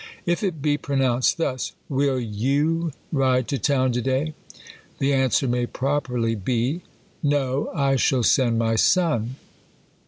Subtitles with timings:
[0.25, 4.33] If it be pronounced thus; Will you ride to town to day?
[4.97, 6.81] the answer may properly be.
[7.21, 9.35] No; I shall send my son.